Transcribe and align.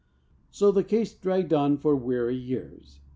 So 0.49 0.71
the 0.71 0.83
case 0.83 1.13
dragged 1.13 1.53
on 1.53 1.77
for 1.77 1.95
weary 1.95 2.35
years. 2.35 3.01